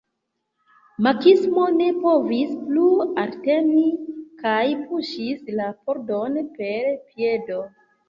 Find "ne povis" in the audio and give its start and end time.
1.81-2.57